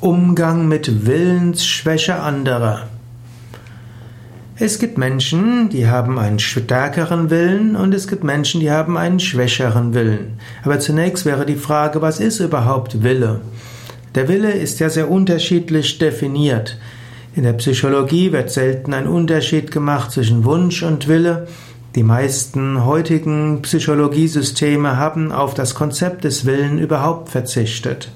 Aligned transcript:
Umgang 0.00 0.68
mit 0.68 1.06
Willensschwäche 1.06 2.20
anderer. 2.20 2.86
Es 4.54 4.78
gibt 4.78 4.96
Menschen, 4.96 5.70
die 5.70 5.88
haben 5.88 6.20
einen 6.20 6.38
stärkeren 6.38 7.30
Willen 7.30 7.74
und 7.74 7.92
es 7.92 8.06
gibt 8.06 8.22
Menschen, 8.22 8.60
die 8.60 8.70
haben 8.70 8.96
einen 8.96 9.18
schwächeren 9.18 9.94
Willen. 9.94 10.38
Aber 10.62 10.78
zunächst 10.78 11.26
wäre 11.26 11.44
die 11.46 11.56
Frage, 11.56 12.00
was 12.00 12.20
ist 12.20 12.38
überhaupt 12.38 13.02
Wille? 13.02 13.40
Der 14.14 14.28
Wille 14.28 14.52
ist 14.52 14.78
ja 14.78 14.88
sehr 14.88 15.10
unterschiedlich 15.10 15.98
definiert. 15.98 16.78
In 17.34 17.42
der 17.42 17.54
Psychologie 17.54 18.30
wird 18.30 18.52
selten 18.52 18.94
ein 18.94 19.08
Unterschied 19.08 19.72
gemacht 19.72 20.12
zwischen 20.12 20.44
Wunsch 20.44 20.84
und 20.84 21.08
Wille. 21.08 21.48
Die 21.96 22.04
meisten 22.04 22.84
heutigen 22.84 23.62
Psychologiesysteme 23.62 24.96
haben 24.96 25.32
auf 25.32 25.54
das 25.54 25.74
Konzept 25.74 26.22
des 26.22 26.46
Willen 26.46 26.78
überhaupt 26.78 27.30
verzichtet. 27.30 28.12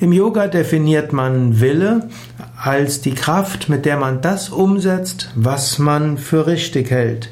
Im 0.00 0.12
Yoga 0.12 0.46
definiert 0.46 1.12
man 1.12 1.60
Wille 1.60 2.08
als 2.56 3.02
die 3.02 3.14
Kraft, 3.14 3.68
mit 3.68 3.84
der 3.84 3.98
man 3.98 4.22
das 4.22 4.48
umsetzt, 4.48 5.30
was 5.34 5.78
man 5.78 6.16
für 6.16 6.46
richtig 6.46 6.90
hält. 6.90 7.28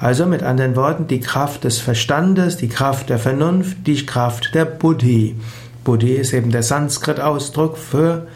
Also 0.00 0.26
mit 0.26 0.42
anderen 0.42 0.74
Worten 0.74 1.06
die 1.06 1.20
Kraft 1.20 1.62
des 1.62 1.78
Verstandes, 1.78 2.56
die 2.56 2.68
Kraft 2.68 3.08
der 3.08 3.20
Vernunft, 3.20 3.86
die 3.86 4.04
Kraft 4.04 4.52
der 4.56 4.64
Buddhi. 4.64 5.36
Buddhi 5.84 6.14
ist 6.14 6.32
eben 6.32 6.50
der 6.50 6.64
Sanskrit-Ausdruck 6.64 7.78
für 7.78 8.26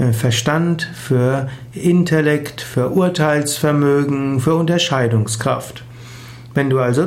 äh, 0.00 0.12
Verstand, 0.12 0.90
für 0.92 1.48
Intellekt, 1.74 2.60
für 2.60 2.90
Urteilsvermögen, 2.90 4.40
für 4.40 4.56
Unterscheidungskraft. 4.56 5.84
Wenn 6.54 6.70
du 6.70 6.80
also 6.80 7.06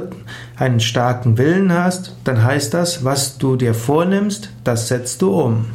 einen 0.56 0.80
starken 0.80 1.38
Willen 1.38 1.73
hast, 1.73 2.16
dann 2.23 2.42
heißt 2.42 2.73
das, 2.73 3.04
was 3.04 3.38
du 3.38 3.58
dir 3.58 3.73
vornimmst, 3.73 4.50
das 4.64 4.88
setzt 4.88 5.22
du 5.22 5.34
um. 5.34 5.66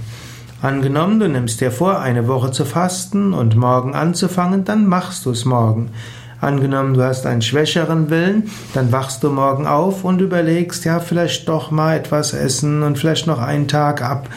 Angenommen, 0.62 1.20
du 1.20 1.26
nimmst 1.26 1.62
dir 1.62 1.72
vor, 1.72 2.00
eine 2.00 2.28
Woche 2.28 2.50
zu 2.50 2.66
fasten 2.66 3.32
und 3.32 3.56
morgen 3.56 3.94
anzufangen, 3.94 4.66
dann 4.66 4.86
machst 4.86 5.24
du 5.24 5.30
es 5.30 5.46
morgen. 5.46 5.90
Angenommen, 6.38 6.92
du 6.92 7.02
hast 7.02 7.24
einen 7.24 7.40
schwächeren 7.40 8.10
Willen, 8.10 8.50
dann 8.74 8.92
wachst 8.92 9.22
du 9.22 9.30
morgen 9.30 9.66
auf 9.66 10.04
und 10.04 10.20
überlegst, 10.20 10.84
ja, 10.84 11.00
vielleicht 11.00 11.48
doch 11.48 11.70
mal 11.70 11.96
etwas 11.96 12.34
essen 12.34 12.82
und 12.82 12.98
vielleicht 12.98 13.26
noch 13.26 13.40
einen 13.40 13.68
Tag 13.68 14.02
ab, 14.02 14.28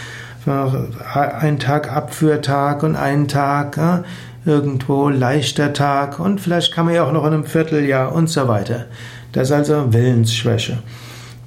einen 1.14 1.60
Tag 1.60 1.92
Abführtag 1.92 2.84
und 2.84 2.96
einen 2.96 3.28
Tag 3.28 3.76
ja, 3.76 4.04
irgendwo 4.46 5.10
leichter 5.10 5.74
Tag 5.74 6.22
und 6.22 6.40
vielleicht 6.40 6.74
kann 6.74 6.86
man 6.86 6.96
ja 6.96 7.04
auch 7.04 7.12
noch 7.12 7.26
in 7.26 7.34
einem 7.34 7.46
Vierteljahr 7.46 8.14
und 8.14 8.30
so 8.30 8.48
weiter. 8.48 8.86
Das 9.34 9.50
ist 9.50 9.54
also 9.54 9.92
Willensschwäche 9.92 10.78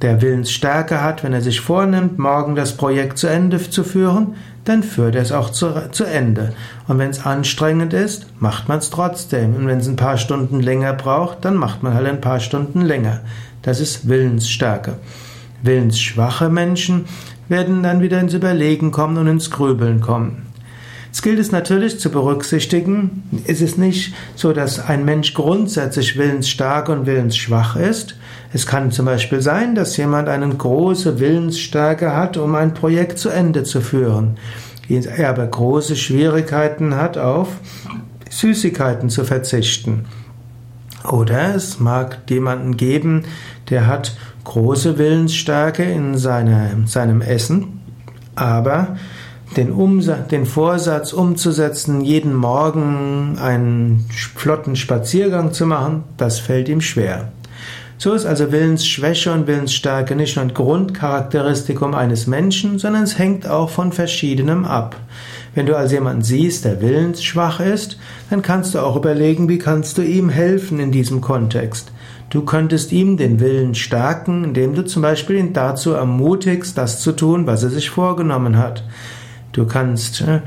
der 0.02 0.20
Willensstärke 0.20 1.02
hat, 1.02 1.25
wenn 1.25 1.33
er 1.33 1.41
sich 1.41 1.61
vornimmt, 1.61 2.19
morgen 2.19 2.55
das 2.55 2.77
Projekt 2.77 3.19
zu 3.19 3.28
Ende 3.28 3.58
zu 3.58 3.83
führen, 3.83 4.34
dann 4.64 4.83
führt 4.83 5.14
er 5.14 5.22
es 5.22 5.33
auch 5.33 5.50
zu, 5.50 5.91
zu 5.92 6.05
Ende. 6.05 6.52
Und 6.89 6.98
wenn 6.98 7.11
es 7.11 7.25
anstrengend 7.25 7.92
ist, 7.92 8.27
macht 8.41 8.69
man 8.69 8.78
es 8.78 8.91
trotzdem. 8.91 9.55
Und 9.55 9.67
wenn 9.67 9.78
es 9.78 9.86
ein 9.86 9.97
paar 9.97 10.19
Stunden 10.19 10.61
länger 10.61 10.92
braucht, 10.92 11.44
dann 11.44 11.56
macht 11.56 11.83
man 11.83 11.94
halt 11.94 12.06
ein 12.06 12.20
paar 12.20 12.41
Stunden 12.41 12.83
länger. 12.83 13.20
Das 13.62 13.80
ist 13.80 14.08
Willensstärke. 14.08 14.94
Willensschwache 15.62 16.48
Menschen 16.48 17.06
werden 17.48 17.83
dann 17.83 18.00
wieder 18.00 18.20
ins 18.20 18.34
Überlegen 18.34 18.91
kommen 18.91 19.17
und 19.19 19.28
ins 19.28 19.50
Grübeln 19.50 20.00
kommen. 20.00 20.47
Es 21.17 21.22
gilt 21.22 21.39
es 21.39 21.50
natürlich 21.50 21.98
zu 21.98 22.11
berücksichtigen, 22.11 23.22
ist 23.47 23.62
es 23.62 23.78
nicht 23.78 24.14
so, 24.34 24.53
dass 24.53 24.78
ein 24.78 25.06
Mensch 25.06 25.33
grundsätzlich 25.33 26.19
willensstark 26.19 26.91
und 26.91 27.06
willensschwach 27.06 27.75
ist. 27.75 28.17
Es 28.53 28.67
kann 28.67 28.92
zum 28.92 29.06
Beispiel 29.06 29.41
sein, 29.41 29.75
dass 29.75 29.97
jemand 29.97 30.28
eine 30.28 30.47
große 30.47 31.19
Willensstärke 31.19 32.14
hat, 32.14 32.36
um 32.36 32.55
ein 32.55 32.75
Projekt 32.75 33.19
zu 33.19 33.31
Ende 33.31 33.64
zu 33.64 33.81
führen. 33.81 34.36
Er 34.91 35.31
aber 35.31 35.47
große 35.47 35.97
Schwierigkeiten 35.97 36.95
hat, 36.97 37.17
auf 37.17 37.48
Süßigkeiten 38.28 39.08
zu 39.08 39.25
verzichten. 39.25 40.05
Oder 41.11 41.55
es 41.55 41.80
mag 41.80 42.19
jemanden 42.28 42.77
geben, 42.77 43.24
der 43.70 43.86
hat 43.86 44.14
große 44.45 44.98
Willensstärke 44.98 45.83
in 45.83 46.19
seiner, 46.19 46.73
seinem 46.85 47.23
Essen, 47.23 47.80
aber 48.35 48.98
den, 49.57 49.70
Umsatz, 49.73 50.29
den 50.29 50.46
Vorsatz 50.46 51.12
umzusetzen, 51.12 52.01
jeden 52.01 52.34
Morgen 52.34 53.39
einen 53.39 54.07
flotten 54.34 54.77
Spaziergang 54.77 55.52
zu 55.52 55.67
machen, 55.67 56.05
das 56.17 56.39
fällt 56.39 56.68
ihm 56.68 56.80
schwer. 56.80 57.33
So 57.98 58.12
ist 58.12 58.27
also 58.27 58.52
Willensschwäche 58.52 59.33
und 59.33 59.46
Willensstärke 59.46 60.14
nicht 60.17 60.36
nur 60.36 60.45
ein 60.45 60.52
Grundcharakteristikum 60.52 61.95
eines 61.95 62.27
Menschen, 62.27 62.79
sondern 62.79 63.05
es 63.05 63.18
hängt 63.18 63.48
auch 63.48 63.70
von 63.70 63.90
verschiedenem 63.92 64.67
ab. 64.67 64.96
Wenn 65.55 65.64
du 65.64 65.74
also 65.74 65.95
jemanden 65.95 66.23
siehst, 66.23 66.67
der 66.67 66.83
willensschwach 66.83 67.61
ist, 67.61 67.98
dann 68.28 68.42
kannst 68.42 68.74
du 68.74 68.80
auch 68.80 68.96
überlegen, 68.96 69.48
wie 69.48 69.57
kannst 69.57 69.96
du 69.96 70.02
ihm 70.02 70.28
helfen 70.28 70.78
in 70.78 70.92
diesem 70.92 71.23
Kontext. 71.23 71.90
Du 72.28 72.42
könntest 72.42 72.92
ihm 72.92 73.17
den 73.17 73.40
Willen 73.40 73.74
stärken, 73.74 74.45
indem 74.45 74.74
du 74.74 74.84
zum 74.84 75.01
Beispiel 75.01 75.36
ihn 75.36 75.55
dazu 75.55 75.92
ermutigst, 75.92 76.77
das 76.77 77.01
zu 77.01 77.13
tun, 77.13 77.46
was 77.46 77.63
er 77.63 77.70
sich 77.70 77.89
vorgenommen 77.89 78.58
hat. 78.58 78.84
Du 79.56 79.64
kannst 79.64 80.20
äh, 80.20 80.40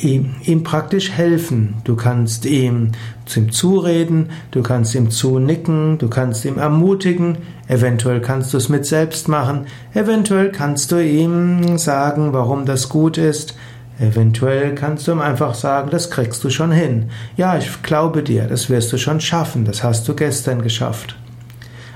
ihm, 0.00 0.36
ihm, 0.44 0.62
praktisch 0.62 1.10
helfen. 1.10 1.74
Du 1.82 1.96
kannst 1.96 2.46
ihm 2.46 2.92
zu 3.26 3.40
ihm 3.40 3.50
zureden, 3.50 4.30
du 4.52 4.62
kannst 4.62 4.94
ihm 4.94 5.10
zunicken, 5.10 5.98
du 5.98 6.08
kannst 6.08 6.44
ihm 6.44 6.56
ermutigen, 6.56 7.38
eventuell 7.66 8.20
kannst 8.20 8.54
du 8.54 8.58
es 8.58 8.68
mit 8.68 8.86
selbst 8.86 9.26
machen, 9.26 9.66
eventuell 9.92 10.52
kannst 10.52 10.92
du 10.92 11.04
ihm 11.04 11.78
sagen, 11.78 12.32
warum 12.32 12.64
das 12.64 12.88
gut 12.88 13.18
ist, 13.18 13.56
eventuell 13.98 14.76
kannst 14.76 15.08
du 15.08 15.12
ihm 15.12 15.20
einfach 15.20 15.54
sagen, 15.54 15.90
das 15.90 16.12
kriegst 16.12 16.44
du 16.44 16.50
schon 16.50 16.70
hin. 16.70 17.10
Ja, 17.36 17.58
ich 17.58 17.82
glaube 17.82 18.22
dir, 18.22 18.46
das 18.46 18.70
wirst 18.70 18.92
du 18.92 18.98
schon 18.98 19.20
schaffen, 19.20 19.64
das 19.64 19.82
hast 19.82 20.06
du 20.06 20.14
gestern 20.14 20.62
geschafft. 20.62 21.16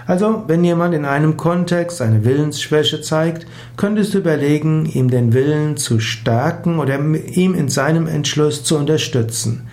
Also, 0.09 0.45
wenn 0.47 0.65
jemand 0.65 0.95
in 0.95 1.05
einem 1.05 1.37
Kontext 1.37 2.01
eine 2.01 2.25
Willensschwäche 2.25 3.03
zeigt, 3.03 3.47
könntest 3.77 4.15
du 4.15 4.19
überlegen, 4.19 4.87
ihm 4.87 5.11
den 5.11 5.35
Willen 5.35 5.77
zu 5.77 6.01
stärken 6.01 6.79
oder 6.79 6.99
ihm 6.99 7.55
in 7.55 7.69
seinem 7.69 8.07
Entschluss 8.07 8.65
zu 8.65 8.79
unterstützen. 8.79 9.69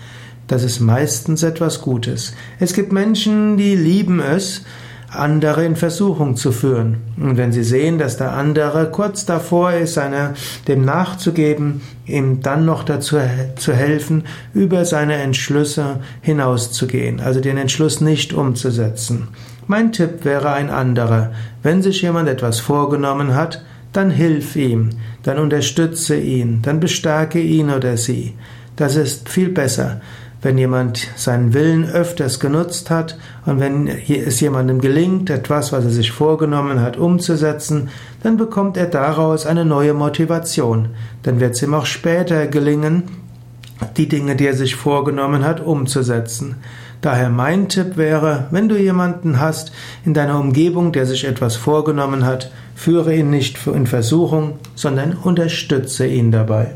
Das 0.50 0.63
ist 0.63 0.81
meistens 0.81 1.41
etwas 1.41 1.79
Gutes. 1.79 2.34
Es 2.59 2.74
gibt 2.74 2.91
Menschen, 2.91 3.56
die 3.56 3.78
lieben 3.78 4.19
es, 4.19 4.63
andere 5.09 5.63
in 5.63 5.78
Versuchung 5.78 6.35
zu 6.35 6.51
führen. 6.51 6.97
Und 7.18 7.38
wenn 7.38 7.53
sie 7.53 7.63
sehen, 7.63 7.97
dass 7.97 8.18
der 8.18 8.34
andere 8.34 8.91
kurz 8.91 9.25
davor 9.25 9.72
ist, 9.72 9.94
seine, 9.94 10.34
dem 10.68 10.84
nachzugeben, 10.84 11.79
ihm 12.06 12.41
dann 12.41 12.66
noch 12.66 12.84
dazu 12.84 13.18
zu 13.56 13.74
helfen, 13.74 14.25
über 14.53 14.84
seine 14.84 15.16
Entschlüsse 15.16 16.01
hinauszugehen, 16.19 17.22
also 17.22 17.40
den 17.40 17.56
Entschluss 17.57 18.01
nicht 18.01 18.34
umzusetzen. 18.34 19.29
Mein 19.68 19.92
Tipp 19.92 20.24
wäre 20.26 20.52
ein 20.52 20.70
anderer. 20.70 21.31
Wenn 21.64 21.81
sich 21.81 22.02
jemand 22.03 22.30
etwas 22.30 22.59
vorgenommen 22.59 23.34
hat, 23.34 23.64
dann 23.94 24.12
hilf 24.12 24.56
ihm, 24.56 24.90
dann 25.24 25.40
unterstütze 25.40 26.18
ihn, 26.18 26.62
dann 26.62 26.80
bestärke 26.80 27.40
ihn 27.40 27.72
oder 27.72 27.98
sie. 27.98 28.36
Das 28.75 28.96
ist 28.96 29.30
viel 29.30 29.50
besser. 29.50 30.02
Wenn 30.42 30.59
jemand 30.59 31.08
seinen 31.16 31.56
Willen 31.56 31.90
öfters 31.90 32.40
genutzt 32.40 32.92
hat 32.92 33.18
und 33.48 33.59
wenn 33.59 33.88
es 33.88 34.40
jemandem 34.40 34.80
gelingt, 34.80 35.31
etwas, 35.31 35.72
was 35.72 35.86
er 35.86 35.90
sich 35.90 36.12
vorgenommen 36.12 36.81
hat, 36.81 36.98
umzusetzen, 36.98 37.90
dann 38.22 38.38
bekommt 38.38 38.78
er 38.78 38.86
daraus 38.86 39.48
eine 39.48 39.66
neue 39.66 39.96
Motivation. 39.96 40.90
Dann 41.24 41.40
wird 41.40 41.56
es 41.56 41.64
ihm 41.64 41.74
auch 41.74 41.88
später 41.88 42.46
gelingen, 42.46 43.04
die 43.97 44.08
Dinge, 44.08 44.36
die 44.36 44.47
er 44.47 44.56
sich 44.56 44.75
vorgenommen 44.75 45.44
hat, 45.44 45.59
umzusetzen. 45.66 46.56
Daher 47.02 47.30
mein 47.30 47.69
Tipp 47.69 47.97
wäre, 47.97 48.47
wenn 48.52 48.69
du 48.69 48.78
jemanden 48.78 49.40
hast 49.40 49.72
in 50.06 50.13
deiner 50.13 50.40
Umgebung, 50.40 50.91
der 50.91 51.06
sich 51.06 51.25
etwas 51.25 51.56
vorgenommen 51.56 52.25
hat, 52.25 52.52
führe 52.75 53.16
ihn 53.16 53.30
nicht 53.30 53.68
in 53.68 53.86
Versuchung, 53.88 54.59
sondern 54.75 55.13
unterstütze 55.13 56.08
ihn 56.08 56.31
dabei. 56.31 56.74